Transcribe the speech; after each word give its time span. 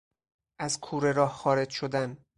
از 0.59 0.79
کوره 0.79 1.11
راه 1.11 1.31
خارج 1.31 1.69
شدن 1.69 2.17